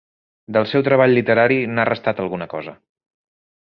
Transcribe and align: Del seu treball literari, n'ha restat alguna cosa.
Del 0.57 0.65
seu 0.71 0.85
treball 0.87 1.13
literari, 1.19 1.61
n'ha 1.75 1.87
restat 1.93 2.25
alguna 2.27 2.53
cosa. 2.59 2.79